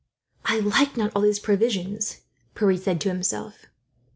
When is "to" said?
3.01-3.09